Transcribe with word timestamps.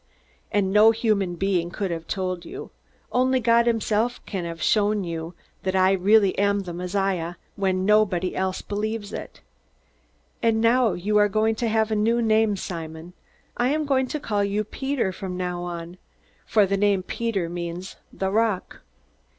And 0.51 0.73
no 0.73 0.89
human 0.89 1.35
being 1.35 1.69
could 1.69 1.91
have 1.91 2.07
told 2.07 2.43
you! 2.43 2.71
Only 3.11 3.39
God 3.39 3.67
himself 3.67 4.19
can 4.25 4.45
have 4.45 4.59
shown 4.59 5.03
you 5.03 5.35
that 5.61 5.75
I 5.75 5.91
really 5.91 6.35
am 6.39 6.61
the 6.61 6.73
Messiah, 6.73 7.35
when 7.55 7.85
nobody 7.85 8.35
else 8.35 8.63
believes 8.63 9.13
it. 9.13 9.41
And 10.41 10.59
now 10.59 10.93
you 10.93 11.19
are 11.19 11.29
going 11.29 11.53
to 11.53 11.67
have 11.67 11.91
a 11.91 11.95
new 11.95 12.19
name, 12.19 12.55
Simon. 12.57 13.13
I 13.57 13.67
am 13.69 13.85
going 13.85 14.07
to 14.07 14.19
call 14.19 14.43
you 14.43 14.63
'Peter' 14.63 15.11
from 15.11 15.37
now 15.37 15.61
on, 15.61 15.99
for 16.47 16.65
the 16.65 16.77
name 16.77 17.03
'Peter' 17.03 17.47
means 17.47 17.95
'The 18.11 18.31
Rock.' 18.31 18.81